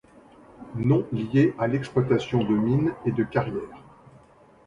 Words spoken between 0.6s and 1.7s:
Nom lié à